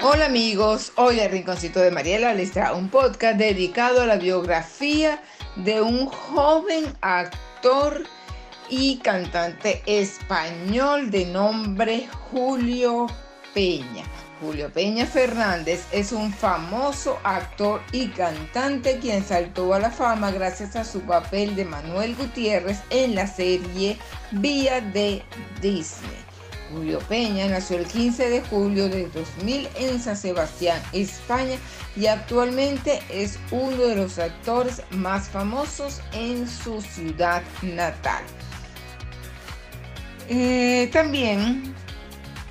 [0.00, 5.20] Hola amigos, hoy el Rinconcito de Mariela les trae un podcast dedicado a la biografía
[5.56, 8.04] de un joven actor
[8.68, 13.08] y cantante español de nombre Julio
[13.52, 14.04] Peña.
[14.40, 20.76] Julio Peña Fernández es un famoso actor y cantante quien saltó a la fama gracias
[20.76, 23.98] a su papel de Manuel Gutiérrez en la serie
[24.30, 25.24] Vía de
[25.60, 26.17] Disney.
[26.70, 31.56] Julio Peña nació el 15 de julio de 2000 en San Sebastián, España,
[31.96, 38.22] y actualmente es uno de los actores más famosos en su ciudad natal.
[40.28, 41.74] Eh, también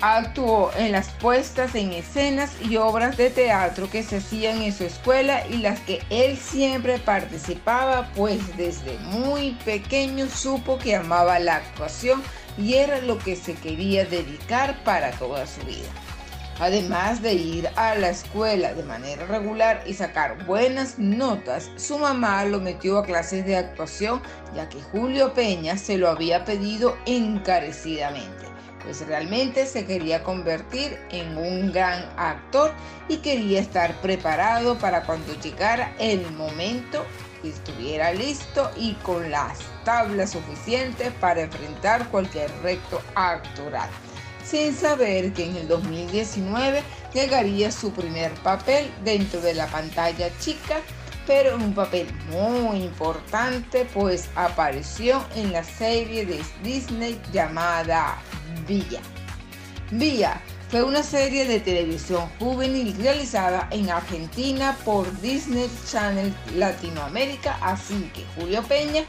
[0.00, 4.84] actuó en las puestas en escenas y obras de teatro que se hacían en su
[4.84, 11.56] escuela y las que él siempre participaba, pues desde muy pequeño supo que amaba la
[11.56, 12.22] actuación
[12.58, 15.88] y era lo que se quería dedicar para toda su vida.
[16.60, 22.44] Además de ir a la escuela de manera regular y sacar buenas notas, su mamá
[22.44, 24.20] lo metió a clases de actuación
[24.56, 28.46] ya que Julio Peña se lo había pedido encarecidamente,
[28.82, 32.72] pues realmente se quería convertir en un gran actor
[33.08, 37.04] y quería estar preparado para cuando llegara el momento
[37.44, 43.88] estuviera listo y con las tablas suficientes para enfrentar cualquier reto actoral,
[44.44, 46.82] sin saber que en el 2019
[47.14, 50.80] llegaría su primer papel dentro de la pantalla chica,
[51.26, 58.18] pero un papel muy importante, pues apareció en la serie de Disney llamada
[58.66, 59.00] Villa.
[59.90, 68.10] Villa fue una serie de televisión juvenil realizada en Argentina por Disney Channel Latinoamérica, así
[68.14, 69.04] que Julio Peña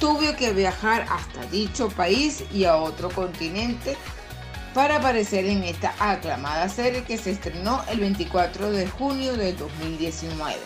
[0.00, 3.96] tuvo que viajar hasta dicho país y a otro continente
[4.74, 10.56] para aparecer en esta aclamada serie que se estrenó el 24 de junio del 2019.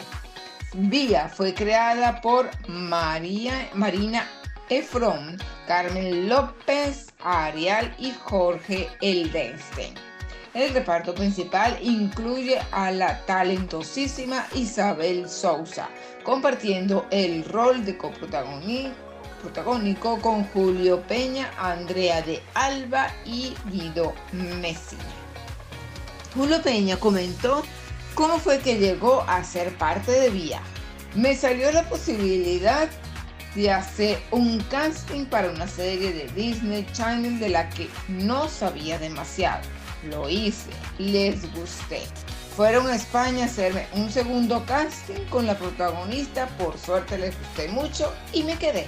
[0.72, 4.26] Vía fue creada por María, Marina
[4.70, 5.36] Efron,
[5.66, 10.09] Carmen López, Arial y Jorge Eldenstein.
[10.52, 15.88] El reparto principal incluye a la talentosísima Isabel Sousa,
[16.24, 18.90] compartiendo el rol de coprotagónico
[20.20, 24.12] con Julio Peña, Andrea de Alba y Guido
[24.60, 25.04] Messina.
[26.34, 27.62] Julio Peña comentó
[28.14, 30.60] cómo fue que llegó a ser parte de Vía.
[31.14, 32.88] Me salió la posibilidad
[33.54, 38.98] de hacer un casting para una serie de Disney Channel de la que no sabía
[38.98, 42.02] demasiado lo hice, les gusté.
[42.56, 47.68] Fueron a España a hacerme un segundo casting con la protagonista, por suerte les gusté
[47.68, 48.86] mucho y me quedé.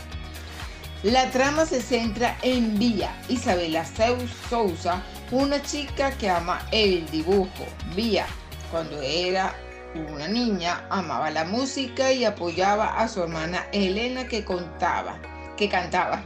[1.03, 7.67] La trama se centra en Vía, Isabela Zeus Sousa, una chica que ama el dibujo.
[7.97, 8.27] Vía,
[8.71, 9.55] cuando era
[9.95, 15.19] una niña, amaba la música y apoyaba a su hermana Elena que contaba
[15.57, 16.23] que cantaba.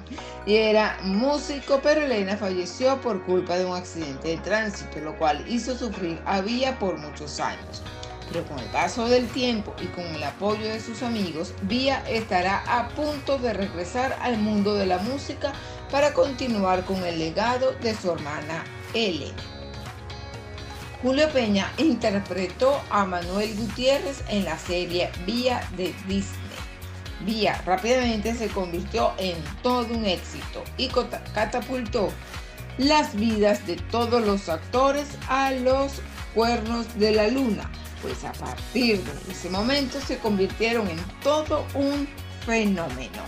[0.46, 5.44] Y era músico, pero Elena falleció por culpa de un accidente de tránsito, lo cual
[5.48, 7.82] hizo sufrir a Vía por muchos años.
[8.32, 12.62] Pero con el paso del tiempo y con el apoyo de sus amigos, Vía estará
[12.66, 15.52] a punto de regresar al mundo de la música
[15.90, 18.64] para continuar con el legado de su hermana
[18.94, 19.36] Elena.
[21.02, 26.45] Julio Peña interpretó a Manuel Gutiérrez en la serie Vía de Disney.
[27.20, 32.10] Vía rápidamente se convirtió en todo un éxito y catapultó
[32.78, 36.02] las vidas de todos los actores a los
[36.34, 37.70] cuernos de la luna,
[38.02, 42.06] pues a partir de ese momento se convirtieron en todo un
[42.44, 43.22] fenómeno,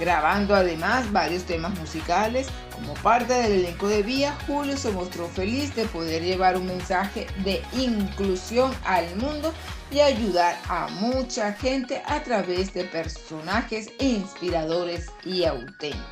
[0.00, 2.48] grabando además varios temas musicales.
[2.74, 7.26] Como parte del elenco de Vía, Julio se mostró feliz de poder llevar un mensaje
[7.44, 9.52] de inclusión al mundo
[9.90, 16.04] y ayudar a mucha gente a través de personajes inspiradores y auténticos.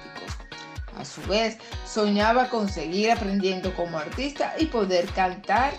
[0.96, 5.74] A su vez, soñaba con seguir aprendiendo como artista y poder cantar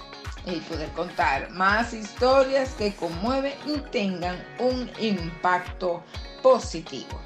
[0.45, 6.03] y poder contar más historias que conmueven y tengan un impacto
[6.41, 7.19] positivo.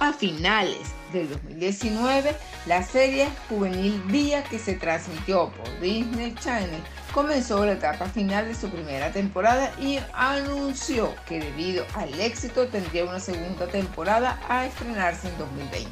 [0.00, 6.82] A finales del 2019, la serie juvenil Vía que se transmitió por Disney Channel
[7.12, 13.04] comenzó la etapa final de su primera temporada y anunció que debido al éxito tendría
[13.04, 15.90] una segunda temporada a estrenarse en 2020.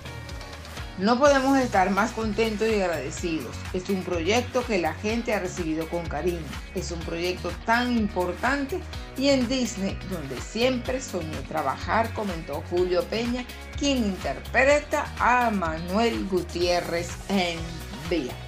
[0.98, 3.54] No podemos estar más contentos y agradecidos.
[3.72, 6.42] Es un proyecto que la gente ha recibido con cariño.
[6.74, 8.80] Es un proyecto tan importante
[9.16, 13.44] y en Disney donde siempre soñé trabajar, comentó Julio Peña,
[13.78, 17.58] quien interpreta a Manuel Gutiérrez en
[18.10, 18.47] Vía.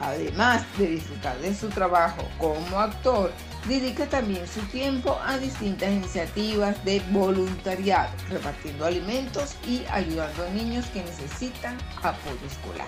[0.00, 3.32] Además de disfrutar de su trabajo como actor,
[3.66, 10.86] dedica también su tiempo a distintas iniciativas de voluntariado, repartiendo alimentos y ayudando a niños
[10.86, 12.86] que necesitan apoyo escolar.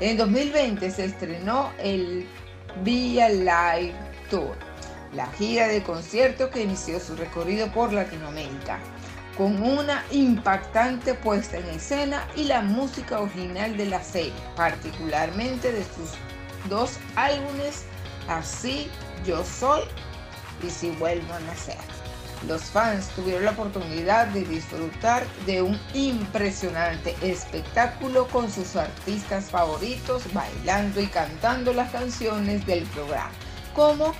[0.00, 2.26] En 2020 se estrenó el
[2.84, 3.94] Via Live
[4.30, 4.56] Tour,
[5.12, 8.78] la gira de concierto que inició su recorrido por Latinoamérica
[9.36, 15.84] con una impactante puesta en escena y la música original de la serie, particularmente de
[15.84, 16.12] sus
[16.68, 17.84] dos álbumes,
[18.28, 18.88] Así
[19.24, 19.82] Yo Soy
[20.66, 21.76] y Si Vuelvo a Nacer.
[22.48, 30.22] Los fans tuvieron la oportunidad de disfrutar de un impresionante espectáculo con sus artistas favoritos
[30.32, 33.30] bailando y cantando las canciones del programa,
[33.74, 34.12] como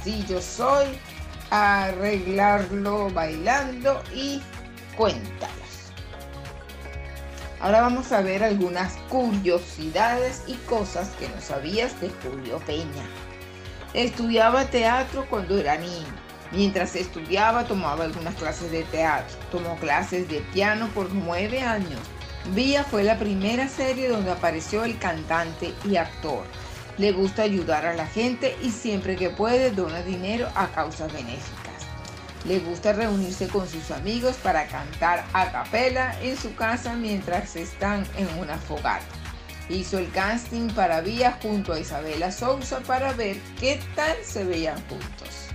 [0.00, 0.86] Así Yo Soy,
[1.54, 4.42] arreglarlo bailando y
[4.96, 5.54] cuéntanos.
[7.60, 13.04] Ahora vamos a ver algunas curiosidades y cosas que no sabías de Julio Peña.
[13.94, 16.24] Estudiaba teatro cuando era niño.
[16.50, 19.36] Mientras estudiaba tomaba algunas clases de teatro.
[19.52, 22.00] Tomó clases de piano por nueve años.
[22.54, 26.44] Vía fue la primera serie donde apareció el cantante y actor.
[26.96, 31.64] Le gusta ayudar a la gente y siempre que puede dona dinero a causas benéficas.
[32.44, 38.06] Le gusta reunirse con sus amigos para cantar a capela en su casa mientras están
[38.16, 39.04] en una fogata.
[39.68, 44.76] Hizo el casting para Vía junto a Isabela Sousa para ver qué tal se veían
[44.88, 45.48] juntos.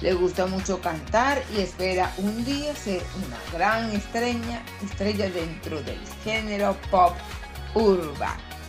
[0.00, 6.00] Le gusta mucho cantar y espera un día ser una gran estrella, estrella dentro del
[6.24, 7.14] género pop
[7.74, 8.59] urbano.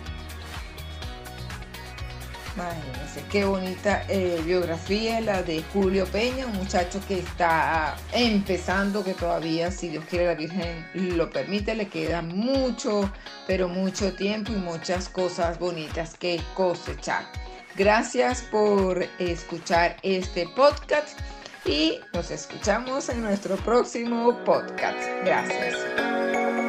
[2.55, 9.13] Imagínense qué bonita eh, biografía la de Julio Peña, un muchacho que está empezando, que
[9.13, 13.09] todavía, si Dios quiere, la Virgen lo permite, le queda mucho,
[13.47, 17.25] pero mucho tiempo y muchas cosas bonitas que cosechar.
[17.75, 21.17] Gracias por escuchar este podcast
[21.65, 24.99] y nos escuchamos en nuestro próximo podcast.
[25.23, 26.60] Gracias.